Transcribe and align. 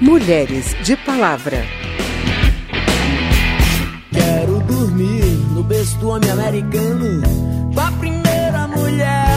Mulheres 0.00 0.74
de 0.82 0.96
Palavra. 0.96 1.62
Quero 4.10 4.58
dormir 4.60 5.24
no 5.54 5.62
berço 5.62 5.98
do 5.98 6.08
homem 6.08 6.30
americano. 6.30 7.20
Com 7.74 7.80
a 7.80 7.92
primeira 7.92 8.66
mulher. 8.66 9.29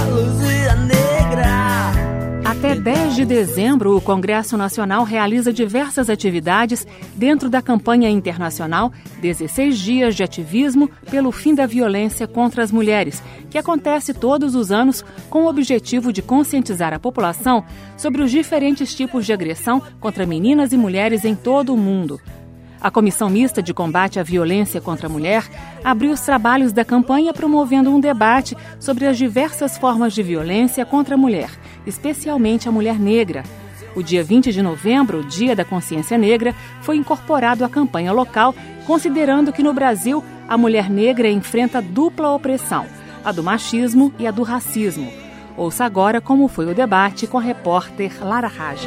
Até 2.63 2.75
10 2.75 3.15
de 3.17 3.25
dezembro, 3.25 3.93
o 3.93 3.99
Congresso 3.99 4.55
Nacional 4.55 5.03
realiza 5.03 5.51
diversas 5.51 6.09
atividades 6.09 6.87
dentro 7.13 7.49
da 7.49 7.61
campanha 7.61 8.09
internacional 8.09 8.89
16 9.19 9.77
Dias 9.77 10.15
de 10.15 10.23
Ativismo 10.23 10.89
pelo 11.11 11.29
Fim 11.33 11.53
da 11.53 11.65
Violência 11.65 12.25
contra 12.25 12.63
as 12.63 12.71
Mulheres, 12.71 13.21
que 13.49 13.57
acontece 13.57 14.13
todos 14.13 14.55
os 14.55 14.71
anos 14.71 15.03
com 15.29 15.43
o 15.43 15.49
objetivo 15.49 16.13
de 16.13 16.21
conscientizar 16.21 16.93
a 16.93 16.99
população 16.99 17.65
sobre 17.97 18.21
os 18.21 18.31
diferentes 18.31 18.95
tipos 18.95 19.25
de 19.25 19.33
agressão 19.33 19.81
contra 19.99 20.25
meninas 20.25 20.71
e 20.71 20.77
mulheres 20.77 21.25
em 21.25 21.35
todo 21.35 21.73
o 21.73 21.77
mundo. 21.77 22.17
A 22.83 22.91
Comissão 22.91 23.29
Mista 23.29 23.63
de 23.63 23.73
Combate 23.73 24.19
à 24.19 24.23
Violência 24.23 24.81
contra 24.81 25.07
a 25.07 25.09
Mulher 25.09 25.49
abriu 25.85 26.11
os 26.11 26.19
trabalhos 26.19 26.73
da 26.73 26.83
campanha 26.83 27.33
promovendo 27.33 27.89
um 27.89 27.97
debate 27.97 28.57
sobre 28.77 29.07
as 29.07 29.17
diversas 29.17 29.77
formas 29.77 30.11
de 30.11 30.21
violência 30.21 30.85
contra 30.85 31.15
a 31.15 31.17
mulher, 31.17 31.49
especialmente 31.87 32.67
a 32.67 32.73
mulher 32.73 32.99
negra. 32.99 33.43
O 33.95 34.03
dia 34.03 34.21
20 34.21 34.51
de 34.51 34.61
novembro, 34.61 35.23
Dia 35.23 35.55
da 35.55 35.63
Consciência 35.63 36.17
Negra, 36.17 36.53
foi 36.81 36.97
incorporado 36.97 37.63
à 37.63 37.69
campanha 37.69 38.11
local, 38.11 38.53
considerando 38.85 39.53
que 39.53 39.63
no 39.63 39.73
Brasil 39.73 40.21
a 40.45 40.57
mulher 40.57 40.89
negra 40.89 41.29
enfrenta 41.29 41.81
dupla 41.81 42.31
opressão, 42.31 42.85
a 43.23 43.31
do 43.31 43.41
machismo 43.41 44.13
e 44.19 44.27
a 44.27 44.31
do 44.31 44.43
racismo. 44.43 45.09
Ouça 45.55 45.85
agora 45.85 46.19
como 46.19 46.49
foi 46.49 46.65
o 46.65 46.75
debate 46.75 47.27
com 47.27 47.37
a 47.37 47.41
repórter 47.41 48.11
Lara 48.21 48.47
Raj. 48.47 48.85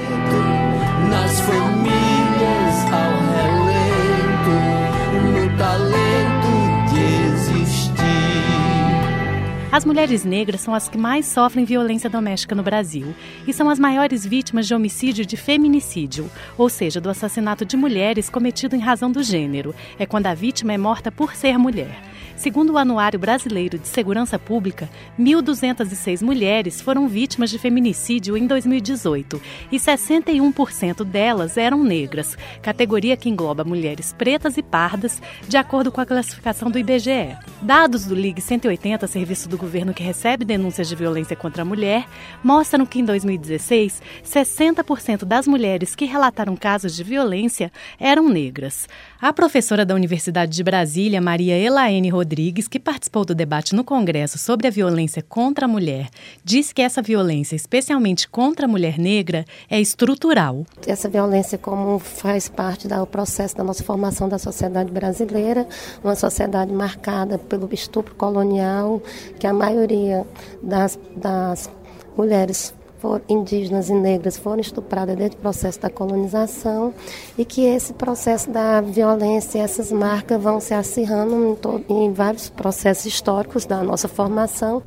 As 9.71 9.85
mulheres 9.85 10.25
negras 10.25 10.61
são 10.61 10.73
as 10.73 10.89
que 10.89 10.97
mais 10.97 11.27
sofrem 11.27 11.65
violência 11.65 12.09
doméstica 12.09 12.55
no 12.55 12.63
Brasil 12.63 13.15
e 13.47 13.53
são 13.53 13.69
as 13.69 13.79
maiores 13.79 14.25
vítimas 14.25 14.67
de 14.67 14.75
homicídio 14.75 15.27
de 15.27 15.37
feminicídio, 15.37 16.31
ou 16.57 16.69
seja, 16.69 17.01
do 17.01 17.11
assassinato 17.11 17.65
de 17.65 17.77
mulheres 17.77 18.31
cometido 18.31 18.77
em 18.77 18.81
razão 18.81 19.11
do 19.11 19.23
gênero. 19.23 19.75
É 19.99 20.07
quando 20.07 20.29
a 20.29 20.35
vítima 20.35 20.73
é 20.73 20.79
morta 20.79 21.11
por 21.11 21.35
ser 21.35 21.59
mulher. 21.59 22.16
Segundo 22.37 22.75
o 22.75 22.79
Anuário 22.79 23.19
Brasileiro 23.19 23.79
de 23.79 23.89
Segurança 23.89 24.39
Pública, 24.39 24.91
1.206 25.19 26.23
mulheres 26.23 26.83
foram 26.83 27.09
vítimas 27.09 27.49
de 27.49 27.59
feminicídio 27.59 28.37
em 28.37 28.47
2018 28.47 29.41
e 29.73 29.79
61% 29.79 31.03
delas 31.03 31.57
eram 31.57 31.83
negras, 31.83 32.37
categoria 32.61 33.17
que 33.17 33.31
engloba 33.31 33.65
mulheres 33.65 34.13
pretas 34.13 34.59
e 34.59 34.63
pardas, 34.63 35.21
de 35.49 35.57
acordo 35.57 35.91
com 35.91 35.99
a 35.99 36.07
classificação 36.07 36.71
do 36.71 36.79
IBGE. 36.79 37.35
Dados 37.63 38.05
do 38.05 38.15
Ligue 38.15 38.43
180, 38.43 39.07
serviço 39.07 39.49
do 39.49 39.57
governo 39.57 39.95
que 39.95 40.03
recebe 40.03 40.45
denúncias 40.45 40.89
de 40.89 40.95
violência 40.95 41.35
contra 41.35 41.63
a 41.63 41.65
mulher, 41.65 42.05
mostram 42.45 42.85
que 42.85 43.01
em 43.01 43.05
2016, 43.05 44.03
60% 44.23 45.25
das 45.25 45.47
mulheres 45.47 45.95
que 45.95 46.05
relataram 46.05 46.55
casos 46.55 46.95
de 46.95 47.03
violência 47.03 47.73
eram 47.99 48.29
negras. 48.29 48.87
A 49.19 49.33
professora 49.33 49.87
da 49.87 49.95
Universidade 49.95 50.53
de 50.53 50.63
Brasília, 50.63 51.19
Maria 51.19 51.59
Elaine 51.59 52.11
Rodrigues, 52.11 52.26
que 52.69 52.81
participou 52.81 53.25
do 53.25 53.35
debate 53.35 53.75
no 53.75 53.85
Congresso 53.85 54.39
sobre 54.39 54.67
a 54.67 54.71
violência 54.71 55.23
contra 55.23 55.67
a 55.67 55.69
mulher, 55.69 56.09
disse 56.45 56.75
que 56.75 56.83
essa 56.83 57.01
violência, 57.01 57.55
especialmente 57.55 58.29
contra 58.29 58.67
a 58.67 58.69
mulher 58.69 58.99
negra, 58.99 59.45
é 59.71 59.81
estrutural. 59.81 60.67
Essa 60.87 61.09
violência, 61.09 61.57
como 61.57 61.99
faz 61.99 62.49
parte 62.49 62.89
do 62.89 63.07
processo 63.07 63.57
da 63.57 63.65
nossa 63.65 63.85
formação 63.85 64.29
da 64.29 64.39
sociedade 64.39 64.91
brasileira, 64.91 65.67
uma 66.03 66.15
sociedade 66.15 66.73
marcada 66.73 67.39
pelo 67.39 67.69
estupro 67.73 68.15
colonial, 68.15 69.03
que 69.39 69.47
a 69.47 69.53
maioria 69.53 70.27
das, 70.63 70.99
das 71.17 71.71
mulheres 72.17 72.75
indígenas 73.29 73.89
e 73.89 73.95
negras 73.95 74.37
foram 74.37 74.61
estupradas 74.61 75.17
desde 75.17 75.37
o 75.37 75.41
processo 75.41 75.81
da 75.81 75.91
colonização 75.91 76.95
e 77.37 77.45
que 77.45 77.65
esse 77.65 77.93
processo 77.93 78.51
da 78.51 78.81
violência, 78.81 79.61
essas 79.61 79.93
marcas 79.93 80.43
vão 80.43 80.61
se 80.61 80.75
acirrando 80.75 81.59
em, 81.89 81.95
em 81.95 82.13
vários 82.13 82.49
processos 82.49 83.07
históricos 83.07 83.65
da 83.67 83.83
nossa 83.83 84.09
formação. 84.09 84.83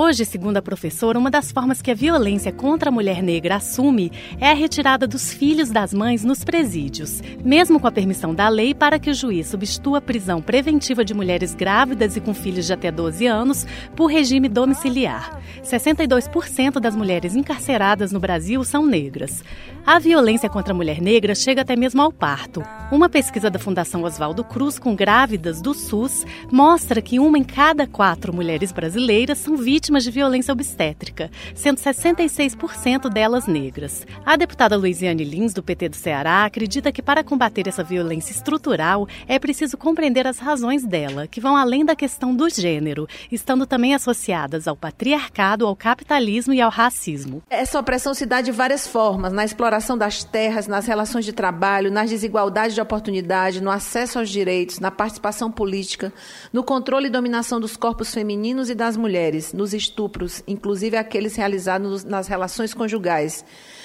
Hoje, 0.00 0.24
segundo 0.24 0.56
a 0.56 0.62
professora, 0.62 1.18
uma 1.18 1.28
das 1.28 1.50
formas 1.50 1.82
que 1.82 1.90
a 1.90 1.94
violência 1.94 2.52
contra 2.52 2.88
a 2.88 2.92
mulher 2.92 3.20
negra 3.20 3.56
assume 3.56 4.12
é 4.38 4.48
a 4.48 4.54
retirada 4.54 5.08
dos 5.08 5.32
filhos 5.32 5.70
das 5.70 5.92
mães 5.92 6.22
nos 6.22 6.44
presídios, 6.44 7.20
mesmo 7.44 7.80
com 7.80 7.88
a 7.88 7.90
permissão 7.90 8.32
da 8.32 8.48
lei 8.48 8.72
para 8.72 9.00
que 9.00 9.10
o 9.10 9.14
juiz 9.14 9.48
substitua 9.48 9.98
a 9.98 10.00
prisão 10.00 10.40
preventiva 10.40 11.04
de 11.04 11.12
mulheres 11.12 11.52
grávidas 11.52 12.16
e 12.16 12.20
com 12.20 12.32
filhos 12.32 12.66
de 12.66 12.72
até 12.72 12.92
12 12.92 13.26
anos 13.26 13.66
por 13.96 14.06
regime 14.06 14.48
domiciliar. 14.48 15.36
62% 15.64 16.78
das 16.78 16.94
mulheres 16.94 17.34
encarceradas 17.34 18.12
no 18.12 18.20
Brasil 18.20 18.62
são 18.62 18.86
negras. 18.86 19.42
A 19.84 19.98
violência 19.98 20.48
contra 20.48 20.72
a 20.72 20.76
mulher 20.76 21.00
negra 21.00 21.34
chega 21.34 21.62
até 21.62 21.74
mesmo 21.74 22.00
ao 22.00 22.12
parto. 22.12 22.62
Uma 22.92 23.08
pesquisa 23.08 23.50
da 23.50 23.58
Fundação 23.58 24.04
Oswaldo 24.04 24.44
Cruz 24.44 24.78
com 24.78 24.94
grávidas 24.94 25.60
do 25.60 25.74
SUS 25.74 26.24
mostra 26.52 27.02
que 27.02 27.18
uma 27.18 27.36
em 27.36 27.42
cada 27.42 27.84
quatro 27.84 28.32
mulheres 28.32 28.70
brasileiras 28.70 29.38
são 29.38 29.56
vítimas 29.56 29.87
de 29.96 30.10
violência 30.10 30.52
obstétrica, 30.52 31.30
sendo 31.54 31.78
66% 31.78 33.08
delas 33.08 33.46
negras. 33.46 34.06
A 34.24 34.36
deputada 34.36 34.76
Luiziane 34.76 35.24
Lins, 35.24 35.54
do 35.54 35.62
PT 35.62 35.88
do 35.88 35.96
Ceará, 35.96 36.44
acredita 36.44 36.92
que 36.92 37.02
para 37.02 37.24
combater 37.24 37.66
essa 37.66 37.82
violência 37.82 38.32
estrutural 38.32 39.08
é 39.26 39.38
preciso 39.38 39.76
compreender 39.76 40.26
as 40.26 40.38
razões 40.38 40.84
dela, 40.84 41.26
que 41.26 41.40
vão 41.40 41.56
além 41.56 41.84
da 41.84 41.96
questão 41.96 42.34
do 42.34 42.48
gênero, 42.48 43.08
estando 43.32 43.66
também 43.66 43.94
associadas 43.94 44.68
ao 44.68 44.76
patriarcado, 44.76 45.66
ao 45.66 45.74
capitalismo 45.74 46.52
e 46.52 46.60
ao 46.60 46.70
racismo. 46.70 47.42
Essa 47.48 47.80
opressão 47.80 48.12
se 48.14 48.26
dá 48.26 48.40
de 48.40 48.52
várias 48.52 48.86
formas, 48.86 49.32
na 49.32 49.44
exploração 49.44 49.96
das 49.96 50.24
terras, 50.24 50.66
nas 50.66 50.86
relações 50.86 51.24
de 51.24 51.32
trabalho, 51.32 51.90
nas 51.90 52.10
desigualdades 52.10 52.74
de 52.74 52.80
oportunidade, 52.80 53.62
no 53.62 53.70
acesso 53.70 54.18
aos 54.18 54.28
direitos, 54.28 54.78
na 54.78 54.90
participação 54.90 55.50
política, 55.50 56.12
no 56.52 56.62
controle 56.62 57.06
e 57.06 57.10
dominação 57.10 57.60
dos 57.60 57.76
corpos 57.76 58.12
femininos 58.12 58.70
e 58.70 58.74
das 58.74 58.96
mulheres, 58.96 59.52
nos 59.52 59.67
estupros, 59.72 60.42
inclusive 60.46 60.96
aqueles 60.96 61.36
realizados 61.36 62.04
nas 62.04 62.28
relações 62.28 62.74
conjugais, 62.74 63.44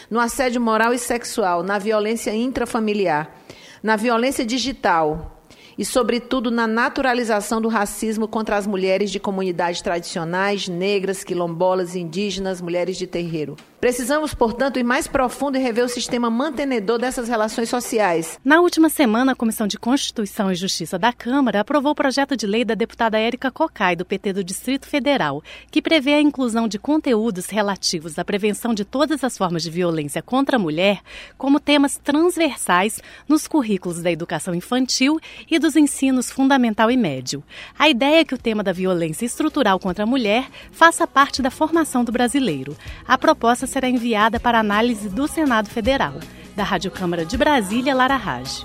no 0.09 0.19
assédio 0.19 0.61
moral 0.61 0.93
e 0.93 0.99
sexual, 0.99 1.63
na 1.63 1.77
violência 1.77 2.33
intrafamiliar, 2.33 3.35
na 3.81 3.95
violência 3.95 4.45
digital, 4.45 5.43
e, 5.77 5.83
sobretudo, 5.83 6.51
na 6.51 6.67
naturalização 6.67 7.59
do 7.59 7.67
racismo 7.67 8.27
contra 8.27 8.57
as 8.57 8.67
mulheres 8.67 9.09
de 9.09 9.19
comunidades 9.19 9.81
tradicionais, 9.81 10.67
negras, 10.67 11.23
quilombolas, 11.23 11.95
indígenas, 11.95 12.61
mulheres 12.61 12.97
de 12.97 13.07
terreiro. 13.07 13.55
Precisamos, 13.83 14.33
portanto, 14.33 14.79
ir 14.79 14.83
mais 14.83 15.09
profundo 15.09 15.57
e 15.57 15.61
rever 15.61 15.83
o 15.83 15.89
sistema 15.89 16.29
mantenedor 16.29 16.97
dessas 16.97 17.27
relações 17.27 17.67
sociais. 17.67 18.39
Na 18.41 18.61
última 18.61 18.87
semana, 18.87 19.33
a 19.33 19.35
Comissão 19.35 19.67
de 19.67 19.77
Constituição 19.77 20.49
e 20.49 20.55
Justiça 20.55 20.97
da 20.97 21.11
Câmara 21.11 21.59
aprovou 21.59 21.91
o 21.91 21.95
projeto 21.95 22.37
de 22.37 22.47
lei 22.47 22.63
da 22.63 22.75
deputada 22.75 23.19
Érica 23.19 23.51
Cocai, 23.51 23.93
do 23.93 24.05
PT 24.05 24.31
do 24.31 24.41
Distrito 24.41 24.87
Federal, 24.87 25.43
que 25.69 25.81
prevê 25.81 26.13
a 26.13 26.21
inclusão 26.21 26.65
de 26.65 26.79
conteúdos 26.79 27.47
relativos 27.47 28.17
à 28.17 28.23
prevenção 28.23 28.73
de 28.73 28.85
todas 28.85 29.21
as 29.21 29.37
formas 29.37 29.63
de 29.63 29.69
violência 29.69 30.21
contra 30.21 30.55
a 30.55 30.59
mulher 30.59 31.01
como 31.37 31.59
temas 31.59 31.97
transversais 31.97 33.01
nos 33.27 33.49
currículos 33.49 34.01
da 34.01 34.09
educação 34.09 34.55
infantil 34.55 35.19
e 35.51 35.59
dos 35.59 35.75
ensinos 35.75 36.31
fundamental 36.31 36.89
e 36.89 36.95
médio. 36.95 37.43
A 37.77 37.89
ideia 37.89 38.21
é 38.21 38.23
que 38.23 38.33
o 38.33 38.37
tema 38.37 38.63
da 38.63 38.71
violência 38.71 39.25
estrutural 39.25 39.77
contra 39.77 40.05
a 40.05 40.07
mulher 40.07 40.47
faça 40.71 41.05
parte 41.05 41.41
da 41.41 41.51
formação 41.51 42.05
do 42.05 42.13
brasileiro. 42.13 42.77
A 43.05 43.17
proposta 43.17 43.72
será 43.73 43.89
enviada 43.89 44.39
para 44.39 44.59
análise 44.59 45.09
do 45.09 45.27
Senado 45.27 45.67
Federal. 45.67 46.13
Da 46.55 46.63
Rádio 46.63 46.91
Câmara 46.91 47.25
de 47.25 47.35
Brasília, 47.35 47.95
Lara 47.95 48.15
Raj. 48.15 48.63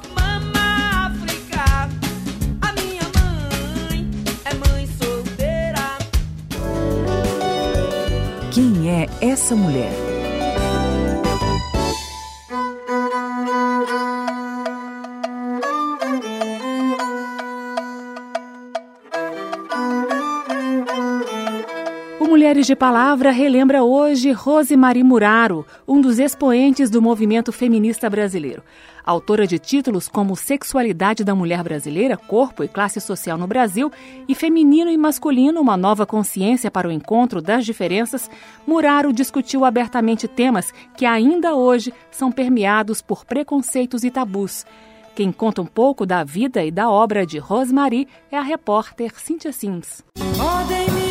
Quem 8.52 8.90
é 8.90 9.08
essa 9.20 9.56
mulher? 9.56 10.07
Mulheres 22.28 22.66
de 22.66 22.76
Palavra 22.76 23.30
relembra 23.30 23.82
hoje 23.82 24.32
Rosemarie 24.32 25.02
Muraro, 25.02 25.64
um 25.88 25.98
dos 25.98 26.18
expoentes 26.18 26.90
do 26.90 27.00
movimento 27.00 27.50
feminista 27.50 28.10
brasileiro. 28.10 28.62
Autora 29.02 29.46
de 29.46 29.58
títulos 29.58 30.08
como 30.08 30.36
Sexualidade 30.36 31.24
da 31.24 31.34
Mulher 31.34 31.62
Brasileira, 31.62 32.18
Corpo 32.18 32.62
e 32.62 32.68
Classe 32.68 33.00
Social 33.00 33.38
no 33.38 33.46
Brasil 33.46 33.90
e 34.28 34.34
Feminino 34.34 34.90
e 34.90 34.98
Masculino, 34.98 35.58
uma 35.58 35.74
nova 35.74 36.04
consciência 36.04 36.70
para 36.70 36.86
o 36.86 36.92
encontro 36.92 37.40
das 37.40 37.64
diferenças, 37.64 38.30
Muraro 38.66 39.10
discutiu 39.10 39.64
abertamente 39.64 40.28
temas 40.28 40.70
que 40.98 41.06
ainda 41.06 41.54
hoje 41.54 41.94
são 42.10 42.30
permeados 42.30 43.00
por 43.00 43.24
preconceitos 43.24 44.04
e 44.04 44.10
tabus. 44.10 44.66
Quem 45.16 45.32
conta 45.32 45.62
um 45.62 45.66
pouco 45.66 46.04
da 46.04 46.22
vida 46.24 46.62
e 46.62 46.70
da 46.70 46.90
obra 46.90 47.24
de 47.24 47.38
Rosemarie 47.38 48.06
é 48.30 48.36
a 48.36 48.42
repórter 48.42 49.18
Cíntia 49.18 49.50
Sims. 49.50 50.04
Podem 50.36 50.90
me 50.90 51.07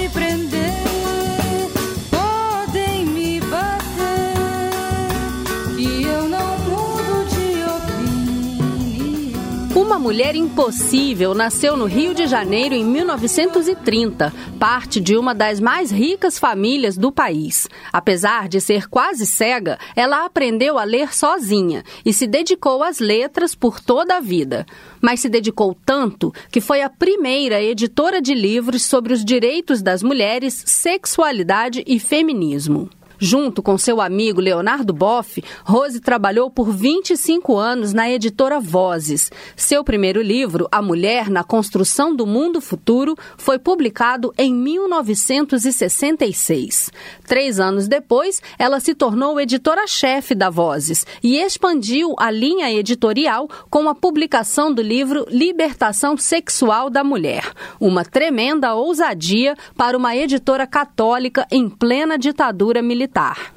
Uma 9.97 10.13
mulher 10.13 10.35
impossível 10.35 11.33
nasceu 11.33 11.75
no 11.75 11.85
Rio 11.85 12.13
de 12.13 12.27
Janeiro 12.27 12.75
em 12.75 12.85
1930, 12.85 14.31
parte 14.59 15.01
de 15.01 15.17
uma 15.17 15.33
das 15.33 15.59
mais 15.59 15.89
ricas 15.89 16.37
famílias 16.37 16.95
do 16.95 17.11
país. 17.11 17.67
Apesar 17.91 18.47
de 18.47 18.61
ser 18.61 18.87
quase 18.87 19.25
cega, 19.25 19.79
ela 19.95 20.23
aprendeu 20.23 20.77
a 20.77 20.83
ler 20.83 21.15
sozinha 21.15 21.83
e 22.05 22.13
se 22.13 22.27
dedicou 22.27 22.83
às 22.83 22.99
letras 22.99 23.55
por 23.55 23.81
toda 23.81 24.17
a 24.17 24.19
vida. 24.19 24.67
Mas 25.01 25.19
se 25.19 25.29
dedicou 25.29 25.75
tanto 25.83 26.31
que 26.51 26.61
foi 26.61 26.83
a 26.83 26.91
primeira 26.91 27.59
editora 27.59 28.21
de 28.21 28.35
livros 28.35 28.85
sobre 28.85 29.13
os 29.13 29.25
direitos 29.25 29.81
das 29.81 30.03
mulheres, 30.03 30.61
sexualidade 30.67 31.83
e 31.87 31.99
feminismo. 31.99 32.87
Junto 33.19 33.63
com 33.63 33.79
seu 33.79 33.99
amigo 33.99 34.39
Leonardo 34.39 34.93
Boff, 34.93 35.43
Rose 35.63 35.99
trabalhou 35.99 36.51
por 36.51 36.71
25 36.71 37.57
anos 37.57 37.91
na 37.91 38.07
editora 38.07 38.59
Vozes. 38.59 39.31
Seu 39.55 39.83
primeiro 39.83 40.21
livro, 40.21 40.67
A 40.71 40.83
Mulher 40.83 41.27
na 41.27 41.43
Construção 41.43 42.15
do 42.15 42.27
Mundo 42.27 42.61
Futuro, 42.61 43.15
foi 43.35 43.57
publicado 43.57 44.31
em 44.37 44.53
1966. 44.53 46.91
Três 47.25 47.59
anos 47.59 47.87
depois, 47.87 48.39
ela 48.59 48.79
se 48.79 48.93
tornou 48.93 49.41
editora-chefe 49.41 50.35
da 50.35 50.51
Vozes 50.51 51.03
e 51.23 51.37
expandiu 51.37 52.13
a 52.19 52.29
linha 52.29 52.71
editorial 52.71 53.49
com 53.69 53.89
a 53.89 53.95
publicação 53.95 54.71
do 54.71 54.83
livro 54.83 55.25
Libertação 55.29 56.15
Sexual 56.15 56.91
da 56.91 57.03
Mulher, 57.03 57.51
uma 57.79 58.05
tremenda 58.05 58.75
ousadia 58.75 59.55
para 59.75 59.97
uma 59.97 60.15
editora 60.15 60.67
católica 60.67 61.47
em 61.51 61.67
plena 61.67 62.15
ditadura 62.15 62.79
militar 62.79 63.06
militar. 63.07 63.53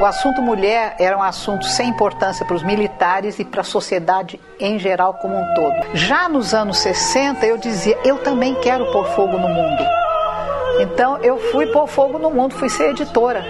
O 0.00 0.04
assunto 0.04 0.40
mulher 0.40 0.94
era 1.00 1.16
um 1.16 1.22
assunto 1.22 1.64
sem 1.64 1.88
importância 1.88 2.46
para 2.46 2.54
os 2.54 2.62
militares 2.62 3.38
e 3.38 3.44
para 3.44 3.62
a 3.62 3.64
sociedade 3.64 4.38
em 4.60 4.78
geral 4.78 5.14
como 5.14 5.36
um 5.36 5.54
todo. 5.54 5.96
Já 5.96 6.28
nos 6.28 6.54
anos 6.54 6.78
60, 6.78 7.44
eu 7.44 7.56
dizia: 7.56 7.98
eu 8.04 8.18
também 8.18 8.54
quero 8.56 8.92
pôr 8.92 9.06
fogo 9.08 9.38
no 9.38 9.48
mundo. 9.48 9.84
Então 10.80 11.18
eu 11.18 11.38
fui 11.50 11.66
pôr 11.66 11.88
fogo 11.88 12.18
no 12.18 12.30
mundo, 12.30 12.54
fui 12.54 12.68
ser 12.68 12.90
editora 12.90 13.44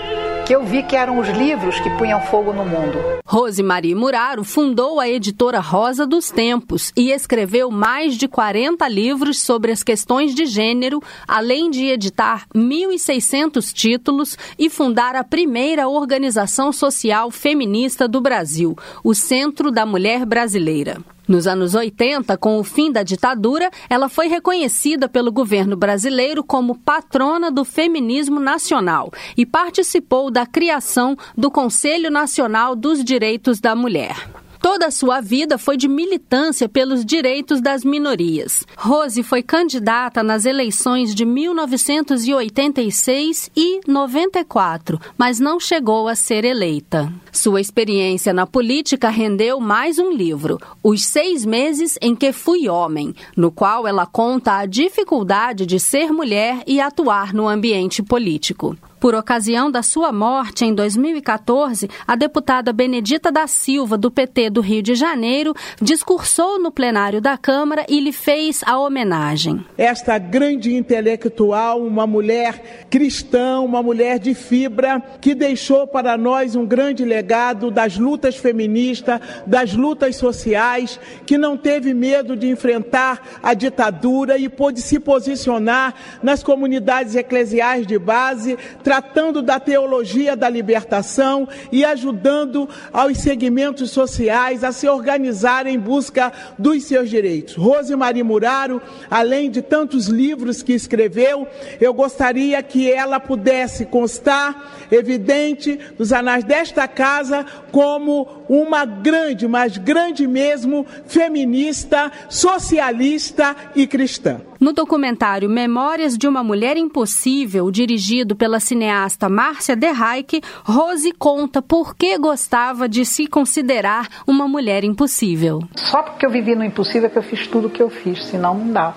que 0.49 0.57
eu 0.57 0.65
vi 0.65 0.83
que 0.83 0.97
eram 0.97 1.19
os 1.19 1.29
livros 1.29 1.79
que 1.79 1.91
punham 1.99 2.23
fogo 2.23 2.55
no 2.55 2.65
mundo. 2.65 2.99
Rose 3.27 3.63
Marie 3.63 3.95
Muraro 3.95 4.43
fundou 4.43 4.99
a 4.99 5.07
editora 5.07 5.61
Rosa 5.61 6.07
dos 6.07 6.31
Tempos 6.31 6.91
e 6.97 7.11
escreveu 7.11 7.71
mais 7.71 8.17
de 8.17 8.27
40 8.27 8.89
livros 8.89 9.43
sobre 9.43 9.71
as 9.71 9.83
questões 9.83 10.35
de 10.35 10.47
gênero, 10.47 11.03
além 11.27 11.69
de 11.69 11.85
editar 11.85 12.47
1.600 12.55 13.75
títulos 13.75 14.39
e 14.59 14.71
fundar 14.71 15.15
a 15.17 15.23
primeira 15.23 15.87
organização 15.87 16.73
social 16.73 17.31
feminista 17.31 18.09
do 18.09 18.19
Brasil, 18.19 18.75
o 19.05 19.15
Centro 19.15 19.71
da 19.71 19.85
Mulher 19.85 20.25
Brasileira. 20.25 20.97
Nos 21.29 21.47
anos 21.47 21.75
80, 21.75 22.39
com 22.39 22.59
o 22.59 22.65
fim 22.65 22.91
da 22.91 23.03
ditadura, 23.03 23.71
ela 23.91 24.09
foi 24.09 24.29
reconhecida 24.29 25.11
pelo 25.11 25.31
governo 25.31 25.77
brasileiro 25.77 26.43
como 26.43 26.79
patrona 26.79 27.51
do 27.51 27.67
feminismo 27.67 28.41
nacional 28.41 29.13
e 29.37 29.45
participou 29.45 30.31
da 30.31 30.47
criação 30.47 31.15
do 31.37 31.51
Conselho 31.51 32.11
Nacional 32.11 32.75
dos 32.75 33.05
Direitos 33.05 33.61
da 33.61 33.75
Mulher. 33.75 34.38
Toda 34.61 34.87
a 34.87 34.91
sua 34.91 35.21
vida 35.21 35.57
foi 35.57 35.77
de 35.77 35.87
militância 35.87 36.69
pelos 36.69 37.05
direitos 37.05 37.61
das 37.61 37.85
minorias. 37.85 38.67
Rose 38.77 39.23
foi 39.23 39.41
candidata 39.43 40.21
nas 40.23 40.45
eleições 40.45 41.15
de 41.15 41.25
1986 41.25 43.51
e 43.57 43.81
94, 43.87 45.01
mas 45.17 45.39
não 45.39 45.61
chegou 45.61 46.09
a 46.09 46.15
ser 46.15 46.45
eleita. 46.45 47.11
Sua 47.33 47.61
experiência 47.61 48.33
na 48.33 48.47
política 48.47 49.11
rendeu 49.11 49.61
mais 49.61 49.99
um 49.99 50.11
livro, 50.11 50.59
Os 50.83 51.05
Seis 51.05 51.45
Meses 51.45 51.99
em 52.03 52.17
que 52.17 52.33
Fui 52.33 52.69
Homem, 52.69 53.15
no 53.37 53.53
qual 53.53 53.87
ela 53.87 54.07
conta 54.07 54.59
a 54.59 54.67
dificuldade 54.67 55.67
de 55.67 55.79
ser 55.79 56.13
mulher 56.13 56.63
e 56.67 56.81
atuar 56.81 57.33
no 57.33 57.47
ambiente 57.47 58.03
político. 58.03 58.77
Por 59.01 59.15
ocasião 59.15 59.71
da 59.71 59.81
sua 59.81 60.13
morte 60.13 60.65
em 60.65 60.75
2014, 60.75 61.89
a 62.05 62.17
deputada 62.17 62.73
Benedita 62.73 63.31
da 63.31 63.47
Silva, 63.47 63.97
do 63.97 64.11
PT 64.11 64.51
do 64.51 64.61
Rio 64.61 64.83
de 64.83 64.97
Janeiro, 64.97 65.55
discursou 65.81 66.61
no 66.61 66.73
plenário 66.73 67.21
da 67.21 67.39
Câmara 67.39 67.87
e 67.89 68.01
lhe 68.01 68.13
fez 68.13 68.61
a 68.67 68.77
homenagem. 68.77 69.65
Esta 69.77 70.19
grande 70.19 70.75
intelectual, 70.75 71.81
uma 71.81 72.09
mulher 72.09 72.87
cristã, 72.91 73.61
uma 73.61 73.83
mulher 73.85 74.19
de 74.19 74.35
fibra, 74.35 75.01
que 75.21 75.33
deixou 75.33 75.87
para 75.87 76.19
nós 76.19 76.57
um 76.57 76.67
grande 76.67 77.05
legado 77.05 77.71
das 77.71 77.97
lutas 77.97 78.37
feministas, 78.37 79.21
das 79.47 79.75
lutas 79.75 80.17
sociais, 80.17 80.99
que 81.25 81.39
não 81.39 81.57
teve 81.57 81.95
medo 81.95 82.37
de 82.37 82.49
enfrentar 82.49 83.39
a 83.41 83.55
ditadura 83.55 84.37
e 84.39 84.49
pôde 84.49 84.83
se 84.83 84.99
posicionar 84.99 85.95
nas 86.21 86.43
comunidades 86.43 87.15
eclesiais 87.15 87.87
de 87.87 87.97
base 87.97 88.59
tratando 88.89 89.43
da 89.43 89.61
teologia 89.61 90.35
da 90.35 90.49
libertação 90.49 91.47
e 91.71 91.85
ajudando 91.85 92.67
aos 92.91 93.19
segmentos 93.19 93.91
sociais 93.91 94.65
a 94.65 94.73
se 94.73 94.89
organizarem 94.89 95.75
em 95.75 95.79
busca 95.79 96.33
dos 96.59 96.85
seus 96.85 97.11
direitos. 97.11 97.55
Rose 97.55 97.95
Marie 97.95 98.23
Muraro, 98.23 98.81
além 99.11 99.51
de 99.51 99.61
tantos 99.61 100.07
livros 100.07 100.63
que 100.63 100.73
escreveu, 100.73 101.47
eu 101.79 101.93
gostaria 101.93 102.63
que 102.63 102.91
ela 102.91 103.21
pudesse 103.21 103.85
constar 103.85 104.89
evidente 104.91 105.79
nos 105.99 106.11
anais 106.11 106.43
desta 106.43 106.89
casa 106.89 107.45
como 107.71 108.38
uma 108.49 108.85
grande, 108.85 109.47
mas 109.47 109.77
grande 109.77 110.27
mesmo, 110.27 110.87
feminista, 111.07 112.11
socialista 112.29 113.55
e 113.75 113.87
cristã. 113.87 114.41
No 114.61 114.73
documentário 114.73 115.49
Memórias 115.49 116.19
de 116.19 116.27
uma 116.27 116.43
Mulher 116.43 116.77
Impossível, 116.77 117.71
dirigido 117.71 118.35
pela 118.35 118.59
cineasta 118.59 119.29
Márcia 119.29 119.77
Derreik, 119.77 120.41
Rose 120.65 121.13
conta 121.13 121.63
por 121.63 121.95
que 121.95 122.19
gostava 122.19 122.89
de 122.89 123.05
se 123.05 123.29
considerar 123.29 124.09
uma 124.27 124.49
mulher 124.49 124.83
impossível. 124.83 125.61
Só 125.77 126.03
porque 126.03 126.27
eu 126.27 126.31
vivi 126.31 126.57
no 126.57 126.65
impossível 126.65 127.07
é 127.07 127.11
que 127.11 127.19
eu 127.19 127.23
fiz 127.23 127.47
tudo 127.47 127.69
o 127.69 127.71
que 127.71 127.83
eu 127.83 127.91
fiz, 127.91 128.25
senão 128.25 128.55
não 128.55 128.73
dá. 128.73 128.95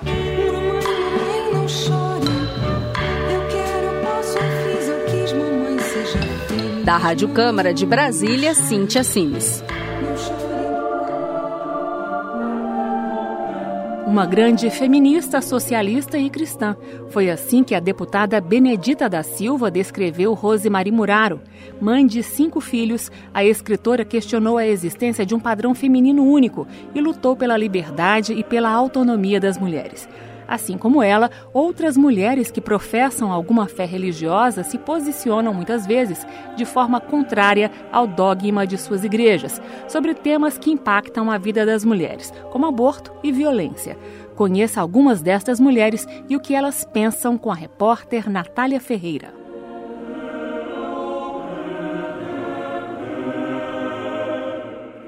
Da 6.92 6.98
Rádio 6.98 7.30
Câmara 7.30 7.74
de 7.74 7.86
Brasília, 7.86 8.54
Cíntia 8.54 9.02
chore. 9.02 9.40
Uma 14.06 14.26
grande 14.26 14.70
feminista, 14.70 15.42
socialista 15.42 16.18
e 16.18 16.30
cristã. 16.30 16.76
Foi 17.10 17.30
assim 17.30 17.64
que 17.64 17.74
a 17.74 17.80
deputada 17.80 18.42
Benedita 18.42 19.08
da 19.08 19.24
Silva 19.24 19.72
descreveu 19.72 20.34
Rosemarie 20.34 20.92
Muraro. 20.92 21.40
Mãe 21.80 22.06
de 22.06 22.22
cinco 22.22 22.60
filhos, 22.60 23.10
a 23.34 23.42
escritora 23.42 24.04
questionou 24.04 24.58
a 24.58 24.68
existência 24.68 25.26
de 25.26 25.34
um 25.34 25.40
padrão 25.40 25.74
feminino 25.74 26.26
único 26.26 26.68
e 26.94 27.00
lutou 27.00 27.38
pela 27.38 27.56
liberdade 27.56 28.34
e 28.34 28.44
pela 28.44 28.70
autonomia 28.70 29.40
das 29.40 29.58
mulheres. 29.58 30.10
Assim 30.52 30.78
como 30.78 31.02
ela, 31.02 31.32
outras 31.54 31.96
mulheres 31.96 32.52
que 32.52 32.60
professam 32.60 33.32
alguma 33.32 33.68
fé 33.70 33.86
religiosa 33.86 34.64
se 34.64 34.78
posicionam 34.78 35.54
muitas 35.54 35.88
vezes 35.88 36.28
de 36.58 36.66
forma 36.66 37.00
contrária 37.00 37.72
ao 37.90 38.06
dogma 38.06 38.68
de 38.68 38.78
suas 38.78 39.06
igrejas 39.06 39.62
sobre 39.88 40.14
temas 40.14 40.58
que 40.58 40.70
impactam 40.70 41.32
a 41.32 41.38
vida 41.38 41.66
das 41.66 41.86
mulheres, 41.86 42.34
como 42.52 42.66
aborto 42.66 43.14
e 43.24 43.32
violência. 43.32 43.98
Conheça 44.36 44.82
algumas 44.82 45.22
destas 45.22 45.58
mulheres 45.58 46.06
e 46.28 46.36
o 46.36 46.40
que 46.42 46.54
elas 46.54 46.84
pensam 46.84 47.38
com 47.38 47.50
a 47.50 47.56
repórter 47.56 48.30
Natália 48.30 48.82
Ferreira. 48.82 49.34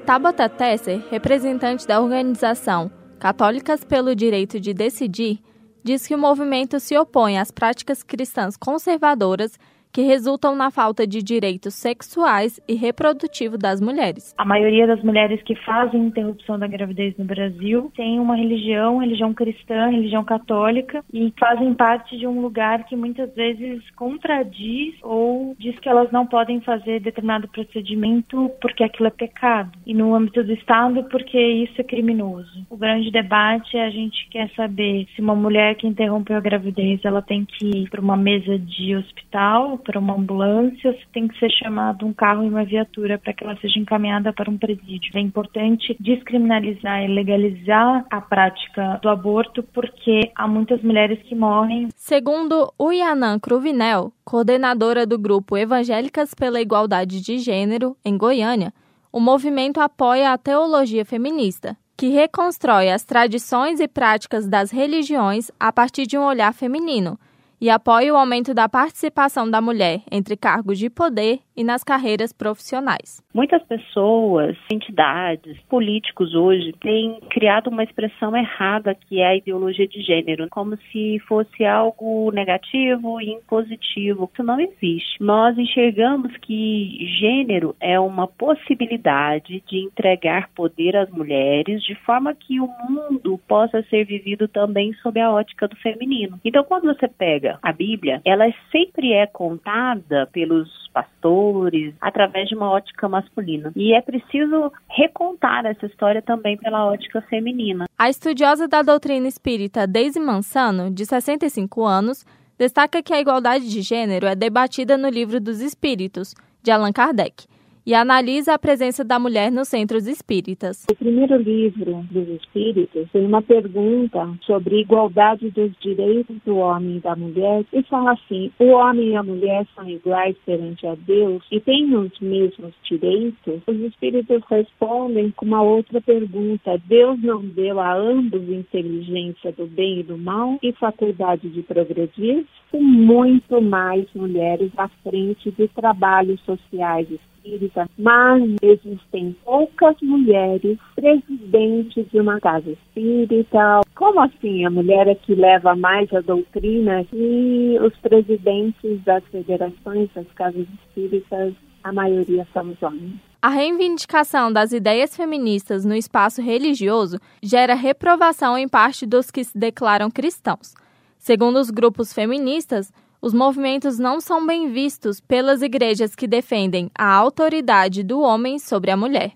Tabata 0.05 0.47
Tesser, 0.47 1.03
representante 1.11 1.85
da 1.85 1.99
organização 1.99 3.02
Católicas 3.23 3.85
pelo 3.85 4.13
Direito 4.13 4.59
de 4.59 4.73
Decidir, 4.73 5.39
diz 5.81 6.05
que 6.05 6.13
o 6.13 6.17
movimento 6.17 6.77
se 6.77 6.97
opõe 6.97 7.37
às 7.37 7.51
práticas 7.51 8.03
cristãs 8.03 8.57
conservadoras 8.57 9.57
que 9.93 10.01
resultam 10.01 10.55
na 10.55 10.71
falta 10.71 11.05
de 11.05 11.21
direitos 11.21 11.75
sexuais 11.75 12.59
e 12.67 12.73
reprodutivos 12.73 13.59
das 13.59 13.79
mulheres. 13.79 14.33
A 14.35 14.43
maioria 14.43 14.87
das 14.87 15.03
mulheres 15.03 15.41
que 15.43 15.55
fazem 15.63 16.07
interrupção 16.07 16.57
da 16.57 16.65
gravidez 16.65 17.15
no 17.15 17.23
Brasil 17.23 17.91
tem 17.95 18.19
uma 18.19 18.35
religião, 18.35 18.97
religião 18.97 19.31
cristã, 19.35 19.89
religião 19.89 20.23
católica 20.23 21.05
e 21.13 21.31
fazem 21.39 21.75
parte 21.75 22.17
de 22.17 22.25
um 22.25 22.41
lugar 22.41 22.85
que 22.85 22.95
muitas 22.95 23.31
vezes 23.35 23.83
contradiz 23.91 24.95
ou 25.03 25.55
diz 25.59 25.77
que 25.77 25.87
elas 25.87 26.11
não 26.11 26.25
podem 26.25 26.59
fazer 26.61 26.99
determinado 26.99 27.47
procedimento 27.47 28.49
porque 28.59 28.83
aquilo 28.83 29.07
é 29.07 29.11
pecado. 29.11 29.77
E 29.85 29.93
no 29.93 30.15
âmbito 30.15 30.43
do 30.43 30.53
Estado, 30.53 31.03
porque 31.03 31.39
isso 31.39 31.79
é 31.79 31.83
criminoso. 31.83 32.65
O 32.67 32.75
grande 32.77 33.11
debate 33.11 33.77
é 33.77 33.85
a 33.85 33.91
gente 33.91 34.27
quer 34.31 34.49
saber 34.55 35.07
se 35.15 35.21
uma 35.21 35.35
mulher 35.35 35.75
que 35.75 35.85
interrompeu 35.85 36.35
a 36.35 36.41
gravidez 36.41 36.99
ela 37.03 37.21
tem 37.21 37.45
que 37.45 37.65
ir 37.65 37.89
para 37.91 38.01
uma 38.01 38.17
mesa 38.17 38.57
de 38.57 38.95
hospital 38.95 39.77
para 39.83 39.99
uma 39.99 40.15
ambulância, 40.15 40.97
tem 41.11 41.27
que 41.27 41.37
ser 41.37 41.51
chamado 41.51 42.05
um 42.05 42.13
carro 42.13 42.43
e 42.43 42.49
uma 42.49 42.63
viatura 42.63 43.17
para 43.17 43.33
que 43.33 43.43
ela 43.43 43.55
seja 43.57 43.79
encaminhada 43.79 44.31
para 44.33 44.49
um 44.49 44.57
presídio. 44.57 45.11
É 45.13 45.19
importante 45.19 45.95
descriminalizar 45.99 47.03
e 47.03 47.07
legalizar 47.07 48.05
a 48.09 48.21
prática 48.21 48.99
do 49.01 49.09
aborto 49.09 49.61
porque 49.61 50.31
há 50.35 50.47
muitas 50.47 50.81
mulheres 50.81 51.19
que 51.23 51.35
morrem. 51.35 51.89
Segundo 51.95 52.73
o 52.77 52.91
Yanan 52.91 53.39
Cruvinel, 53.39 54.11
coordenadora 54.23 55.05
do 55.05 55.19
grupo 55.19 55.57
Evangélicas 55.57 56.33
pela 56.33 56.61
Igualdade 56.61 57.21
de 57.21 57.37
Gênero, 57.39 57.95
em 58.03 58.17
Goiânia, 58.17 58.73
o 59.11 59.19
movimento 59.19 59.79
apoia 59.79 60.31
a 60.31 60.37
teologia 60.37 61.05
feminista, 61.05 61.77
que 61.95 62.07
reconstrói 62.07 62.89
as 62.89 63.03
tradições 63.03 63.79
e 63.79 63.87
práticas 63.87 64.47
das 64.47 64.71
religiões 64.71 65.51
a 65.59 65.71
partir 65.71 66.07
de 66.07 66.17
um 66.17 66.23
olhar 66.23 66.53
feminino 66.53 67.19
e 67.63 67.69
apoia 67.69 68.13
o 68.13 68.17
aumento 68.17 68.53
da 68.53 68.67
participação 68.67 69.49
da 69.49 69.61
mulher 69.61 70.01
entre 70.11 70.35
cargos 70.35 70.77
de 70.77 70.89
poder 70.89 71.39
e 71.55 71.63
nas 71.63 71.81
carreiras 71.81 72.33
profissionais. 72.33 73.23
Muitas 73.33 73.63
pessoas, 73.63 74.57
entidades, 74.69 75.57
políticos 75.69 76.35
hoje 76.35 76.73
têm 76.81 77.21
criado 77.29 77.69
uma 77.69 77.83
expressão 77.83 78.35
errada 78.35 78.93
que 78.93 79.21
é 79.21 79.27
a 79.27 79.35
ideologia 79.37 79.87
de 79.87 80.01
gênero, 80.01 80.49
como 80.49 80.77
se 80.91 81.19
fosse 81.25 81.63
algo 81.63 82.31
negativo 82.31 83.21
e 83.21 83.31
impositivo. 83.31 84.29
Isso 84.33 84.43
não 84.43 84.59
existe. 84.59 85.23
Nós 85.23 85.57
enxergamos 85.57 86.35
que 86.41 86.97
gênero 87.17 87.77
é 87.79 87.97
uma 87.97 88.27
possibilidade 88.27 89.63
de 89.65 89.85
entregar 89.85 90.49
poder 90.53 90.97
às 90.97 91.09
mulheres 91.09 91.81
de 91.83 91.95
forma 92.03 92.35
que 92.35 92.59
o 92.59 92.67
mundo 92.89 93.39
possa 93.47 93.81
ser 93.83 94.03
vivido 94.03 94.49
também 94.49 94.91
sob 94.95 95.17
a 95.17 95.31
ótica 95.31 95.65
do 95.65 95.77
feminino. 95.77 96.37
Então, 96.43 96.63
quando 96.65 96.93
você 96.93 97.07
pega 97.07 97.52
a 97.61 97.71
Bíblia, 97.71 98.21
ela 98.25 98.45
sempre 98.71 99.13
é 99.13 99.27
contada 99.27 100.27
pelos 100.31 100.69
pastores 100.93 101.93
através 101.99 102.47
de 102.47 102.55
uma 102.55 102.69
ótica 102.69 103.09
masculina. 103.09 103.71
E 103.75 103.93
é 103.93 104.01
preciso 104.01 104.71
recontar 104.89 105.65
essa 105.65 105.85
história 105.85 106.21
também 106.21 106.55
pela 106.57 106.85
ótica 106.85 107.21
feminina. 107.23 107.85
A 107.97 108.09
estudiosa 108.09 108.67
da 108.67 108.81
doutrina 108.81 109.27
espírita 109.27 109.87
Daisy 109.87 110.19
Mansano, 110.19 110.91
de 110.91 111.05
65 111.05 111.83
anos, 111.83 112.25
destaca 112.57 113.01
que 113.01 113.13
a 113.13 113.19
igualdade 113.19 113.69
de 113.69 113.81
gênero 113.81 114.27
é 114.27 114.35
debatida 114.35 114.97
no 114.97 115.09
Livro 115.09 115.39
dos 115.39 115.61
Espíritos, 115.61 116.35
de 116.61 116.71
Allan 116.71 116.93
Kardec, 116.93 117.45
e 117.85 117.93
analisa 117.93 118.53
a 118.53 118.59
presença 118.59 119.03
da 119.03 119.19
mulher 119.19 119.51
nos 119.51 119.67
centros 119.67 120.07
espíritas. 120.07 120.85
O 120.89 120.95
primeiro 120.95 121.37
livro 121.37 122.05
dos 122.09 122.27
Espíritos 122.29 123.09
tem 123.11 123.25
uma 123.25 123.41
pergunta 123.41 124.29
sobre 124.45 124.81
igualdade 124.81 125.49
dos 125.51 125.71
direitos 125.81 126.37
do 126.45 126.57
homem 126.57 126.97
e 126.97 126.99
da 126.99 127.15
mulher 127.15 127.65
e 127.73 127.83
fala 127.83 128.13
assim: 128.13 128.51
o 128.59 128.69
homem 128.69 129.09
e 129.09 129.15
a 129.15 129.23
mulher 129.23 129.65
são 129.75 129.87
iguais 129.89 130.35
perante 130.45 130.87
a 130.87 130.95
Deus 130.95 131.43
e 131.51 131.59
têm 131.59 131.93
os 131.95 132.17
mesmos 132.19 132.73
direitos? 132.83 133.61
Os 133.67 133.79
Espíritos 133.81 134.41
respondem 134.49 135.31
com 135.31 135.45
uma 135.45 135.61
outra 135.61 135.99
pergunta: 136.01 136.81
Deus 136.85 137.21
não 137.21 137.41
deu 137.41 137.79
a 137.79 137.93
ambos 137.93 138.47
inteligência 138.49 139.51
do 139.51 139.67
bem 139.67 139.99
e 139.99 140.03
do 140.03 140.17
mal 140.17 140.57
e 140.61 140.71
faculdade 140.73 141.49
de 141.49 141.61
progredir? 141.63 142.45
Com 142.71 142.81
muito 142.81 143.61
mais 143.61 144.05
mulheres 144.15 144.71
à 144.77 144.87
frente 145.03 145.51
de 145.51 145.67
trabalhos 145.67 146.39
sociais 146.41 147.07
espírita, 147.43 147.89
mas 147.97 148.43
existem 148.61 149.35
poucas 149.43 149.95
mulheres 150.01 150.77
presidentes 150.95 152.09
de 152.11 152.19
uma 152.19 152.39
casa 152.39 152.71
espírita. 152.71 153.81
Como 153.95 154.21
assim? 154.21 154.65
A 154.65 154.69
mulher 154.69 155.07
é 155.07 155.15
que 155.15 155.35
leva 155.35 155.75
mais 155.75 156.11
a 156.13 156.21
doutrina 156.21 157.05
e 157.13 157.77
os 157.81 157.95
presidentes 157.97 159.03
das 159.03 159.23
federações 159.25 160.09
das 160.15 160.27
casas 160.33 160.65
espíritas, 160.85 161.53
a 161.83 161.91
maioria 161.91 162.47
são 162.53 162.69
os 162.69 162.81
homens. 162.81 163.15
A 163.41 163.49
reivindicação 163.49 164.53
das 164.53 164.71
ideias 164.71 165.17
feministas 165.17 165.83
no 165.83 165.93
espaço 165.93 166.41
religioso 166.41 167.19
gera 167.41 167.73
reprovação 167.73 168.57
em 168.57 168.69
parte 168.69 169.05
dos 169.05 169.29
que 169.29 169.43
se 169.43 169.57
declaram 169.57 170.09
cristãos. 170.09 170.73
Segundo 171.17 171.57
os 171.59 171.69
grupos 171.69 172.13
feministas, 172.13 172.91
os 173.23 173.33
movimentos 173.33 173.97
não 173.97 174.19
são 174.19 174.45
bem 174.45 174.73
vistos 174.73 175.21
pelas 175.21 175.61
igrejas 175.61 176.13
que 176.13 176.27
defendem 176.27 176.91
a 176.93 177.09
autoridade 177.09 178.03
do 178.03 178.19
homem 178.19 178.59
sobre 178.59 178.91
a 178.91 178.97
mulher. 178.97 179.31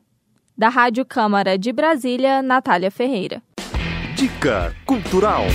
Da 0.58 0.68
Rádio 0.68 1.06
Câmara 1.06 1.58
de 1.58 1.72
Brasília, 1.72 2.42
Natália 2.42 2.92
Ferreira. 2.92 3.42
Dica 4.14 4.76
Cultural. 4.86 5.46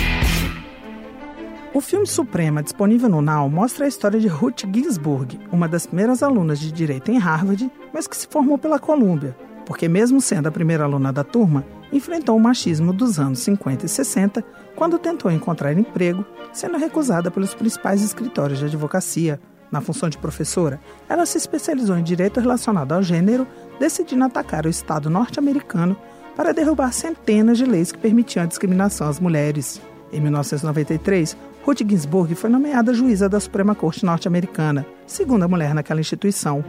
O 1.74 1.80
filme 1.82 2.06
Suprema, 2.06 2.62
disponível 2.62 3.10
no 3.10 3.20
Now, 3.20 3.50
mostra 3.50 3.84
a 3.84 3.88
história 3.88 4.18
de 4.18 4.28
Ruth 4.28 4.62
Ginsburg, 4.72 5.38
uma 5.52 5.68
das 5.68 5.84
primeiras 5.84 6.22
alunas 6.22 6.58
de 6.58 6.72
direito 6.72 7.10
em 7.10 7.18
Harvard, 7.18 7.70
mas 7.92 8.08
que 8.08 8.16
se 8.16 8.26
formou 8.26 8.56
pela 8.56 8.78
Columbia, 8.78 9.36
porque, 9.66 9.88
mesmo 9.88 10.22
sendo 10.22 10.46
a 10.46 10.52
primeira 10.52 10.84
aluna 10.84 11.12
da 11.12 11.22
turma, 11.22 11.66
enfrentou 11.92 12.38
o 12.38 12.40
machismo 12.40 12.94
dos 12.94 13.18
anos 13.18 13.40
50 13.40 13.84
e 13.84 13.88
60 13.90 14.42
quando 14.76 14.98
tentou 14.98 15.30
encontrar 15.30 15.72
emprego, 15.76 16.24
sendo 16.52 16.78
recusada 16.78 17.30
pelos 17.30 17.54
principais 17.54 18.02
escritórios 18.02 18.58
de 18.58 18.66
advocacia. 18.66 19.40
Na 19.70 19.80
função 19.80 20.08
de 20.08 20.18
professora, 20.18 20.78
ela 21.08 21.24
se 21.24 21.38
especializou 21.38 21.96
em 21.96 22.02
direito 22.02 22.40
relacionado 22.40 22.92
ao 22.92 23.02
gênero, 23.02 23.46
decidindo 23.80 24.24
atacar 24.24 24.66
o 24.66 24.68
Estado 24.68 25.08
norte-americano 25.08 25.96
para 26.36 26.52
derrubar 26.52 26.92
centenas 26.92 27.58
de 27.58 27.64
leis 27.64 27.90
que 27.90 27.98
permitiam 27.98 28.44
a 28.44 28.46
discriminação 28.46 29.08
às 29.08 29.18
mulheres. 29.18 29.80
Em 30.12 30.20
1993, 30.20 31.36
Ruth 31.64 31.78
Ginsburg 31.78 32.34
foi 32.34 32.50
nomeada 32.50 32.92
juíza 32.92 33.28
da 33.28 33.40
Suprema 33.40 33.74
Corte 33.74 34.04
norte-americana, 34.04 34.84
segunda 35.06 35.48
mulher 35.48 35.74
naquela 35.74 36.00
instituição. 36.00 36.62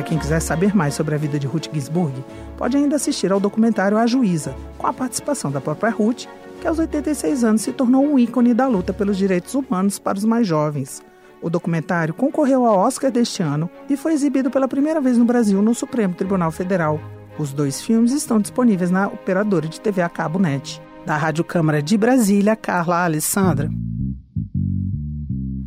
Para 0.00 0.08
quem 0.08 0.18
quiser 0.18 0.40
saber 0.40 0.74
mais 0.74 0.94
sobre 0.94 1.14
a 1.14 1.18
vida 1.18 1.38
de 1.38 1.46
Ruth 1.46 1.68
Ginsburg, 1.70 2.24
pode 2.56 2.74
ainda 2.74 2.96
assistir 2.96 3.30
ao 3.30 3.38
documentário 3.38 3.98
A 3.98 4.06
Juíza, 4.06 4.56
com 4.78 4.86
a 4.86 4.94
participação 4.94 5.50
da 5.52 5.60
própria 5.60 5.90
Ruth, 5.90 6.24
que 6.58 6.66
aos 6.66 6.78
86 6.78 7.44
anos 7.44 7.60
se 7.60 7.70
tornou 7.70 8.02
um 8.02 8.18
ícone 8.18 8.54
da 8.54 8.66
luta 8.66 8.94
pelos 8.94 9.18
direitos 9.18 9.54
humanos 9.54 9.98
para 9.98 10.16
os 10.16 10.24
mais 10.24 10.46
jovens. 10.46 11.02
O 11.42 11.50
documentário 11.50 12.14
concorreu 12.14 12.64
ao 12.64 12.78
Oscar 12.78 13.10
deste 13.10 13.42
ano 13.42 13.68
e 13.90 13.96
foi 13.96 14.14
exibido 14.14 14.50
pela 14.50 14.66
primeira 14.66 15.02
vez 15.02 15.18
no 15.18 15.26
Brasil 15.26 15.60
no 15.60 15.74
Supremo 15.74 16.14
Tribunal 16.14 16.50
Federal. 16.50 16.98
Os 17.38 17.52
dois 17.52 17.82
filmes 17.82 18.12
estão 18.12 18.40
disponíveis 18.40 18.90
na 18.90 19.06
operadora 19.06 19.68
de 19.68 19.82
TV 19.82 20.00
a 20.00 20.08
cabo 20.08 20.38
NET. 20.38 20.80
Da 21.04 21.18
Rádio 21.18 21.44
Câmara 21.44 21.82
de 21.82 21.98
Brasília, 21.98 22.56
Carla 22.56 23.04
Alessandra. 23.04 23.68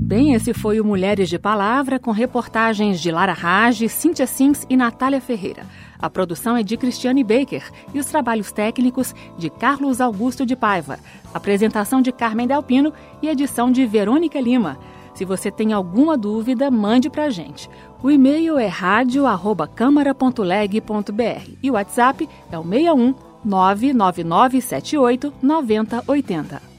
Bem, 0.05 0.33
esse 0.33 0.53
foi 0.53 0.81
o 0.81 0.85
Mulheres 0.85 1.29
de 1.29 1.39
Palavra, 1.39 1.97
com 1.97 2.11
reportagens 2.11 2.99
de 2.99 3.09
Lara 3.09 3.31
Rage, 3.31 3.87
Cíntia 3.87 4.27
Sims 4.27 4.67
e 4.69 4.75
Natália 4.75 5.21
Ferreira. 5.21 5.65
A 5.97 6.09
produção 6.09 6.57
é 6.57 6.63
de 6.63 6.75
Cristiane 6.75 7.23
Baker 7.23 7.63
e 7.93 7.99
os 7.99 8.07
trabalhos 8.07 8.51
técnicos 8.51 9.15
de 9.37 9.49
Carlos 9.49 10.01
Augusto 10.01 10.45
de 10.45 10.57
Paiva. 10.57 10.99
Apresentação 11.33 12.01
de 12.01 12.11
Carmen 12.11 12.45
Delpino 12.45 12.91
e 13.21 13.29
edição 13.29 13.71
de 13.71 13.85
Verônica 13.85 14.41
Lima. 14.41 14.77
Se 15.15 15.23
você 15.23 15.49
tem 15.49 15.71
alguma 15.71 16.17
dúvida, 16.17 16.69
mande 16.69 17.09
para 17.09 17.23
a 17.23 17.29
gente. 17.29 17.69
O 18.03 18.11
e-mail 18.11 18.59
é 18.59 18.67
radio@câmara.leg.br 18.67 21.49
e 21.63 21.71
o 21.71 21.75
WhatsApp 21.75 22.27
é 22.51 22.59
o 22.59 22.63
61 22.63 23.15
99978 23.45 25.33
9080. 25.41 26.72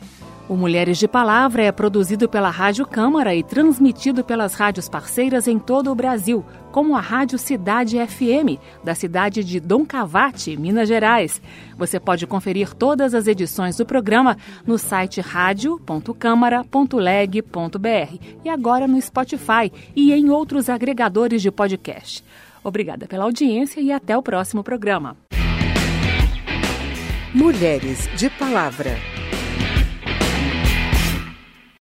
O 0.46 0.56
Mulheres 0.56 0.98
de 0.98 1.08
Palavra 1.08 1.62
é 1.62 1.72
produzido 1.72 2.28
pela 2.28 2.50
Rádio 2.50 2.86
Câmara 2.86 3.34
e 3.34 3.42
transmitido 3.42 4.22
pelas 4.22 4.52
rádios 4.52 4.90
parceiras 4.90 5.48
em 5.48 5.58
todo 5.58 5.90
o 5.90 5.94
Brasil, 5.94 6.44
como 6.70 6.94
a 6.94 7.00
Rádio 7.00 7.38
Cidade 7.38 7.96
FM, 7.96 8.60
da 8.84 8.94
cidade 8.94 9.42
de 9.42 9.58
Dom 9.58 9.86
Cavate, 9.86 10.54
Minas 10.54 10.86
Gerais. 10.86 11.40
Você 11.78 11.98
pode 11.98 12.26
conferir 12.26 12.74
todas 12.74 13.14
as 13.14 13.26
edições 13.26 13.78
do 13.78 13.86
programa 13.86 14.36
no 14.66 14.76
site 14.76 15.22
radio.câmara.leg.br 15.22 18.18
e 18.44 18.48
agora 18.50 18.86
no 18.86 19.00
Spotify 19.00 19.72
e 19.96 20.12
em 20.12 20.28
outros 20.28 20.68
agregadores 20.68 21.40
de 21.40 21.50
podcast. 21.50 22.22
Obrigada 22.62 23.06
pela 23.06 23.24
audiência 23.24 23.80
e 23.80 23.90
até 23.90 24.14
o 24.14 24.22
próximo 24.22 24.62
programa. 24.62 25.16
Mulheres 27.32 28.10
de 28.14 28.28
Palavra. 28.28 29.13